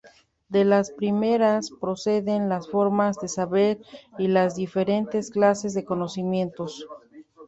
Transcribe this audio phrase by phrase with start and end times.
[0.49, 3.77] De las primeras proceden las formas de saber
[4.17, 6.87] y las diferentes clases de conocimientos.